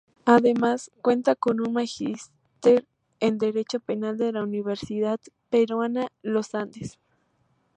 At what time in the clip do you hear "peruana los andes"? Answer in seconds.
5.51-6.97